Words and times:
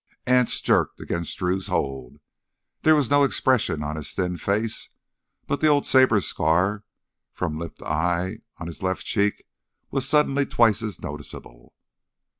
Anse 0.25 0.59
jerked 0.59 0.99
against 0.99 1.37
Drew's 1.37 1.67
hold. 1.67 2.17
There 2.81 2.95
was 2.95 3.11
no 3.11 3.21
expression 3.21 3.83
on 3.83 3.97
his 3.97 4.11
thin 4.15 4.35
face, 4.35 4.89
but 5.45 5.59
the 5.61 5.67
old 5.67 5.85
saber 5.85 6.19
scar 6.21 6.83
from 7.33 7.59
lip 7.59 7.75
to 7.75 7.87
eye 7.87 8.39
on 8.57 8.65
his 8.65 8.81
left 8.81 9.05
cheek 9.05 9.45
was 9.91 10.09
suddenly 10.09 10.47
twice 10.47 10.81
as 10.81 11.03
noticeable. 11.03 11.75